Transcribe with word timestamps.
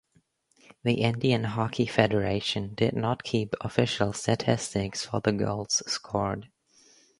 The 0.81 0.93
Indian 0.95 1.43
Hockey 1.43 1.85
Federation 1.85 2.73
did 2.73 2.95
not 2.95 3.21
keep 3.21 3.53
official 3.61 4.13
statistics 4.13 5.05
for 5.05 5.21
the 5.21 5.31
goals 5.31 5.83
scored. 5.85 6.49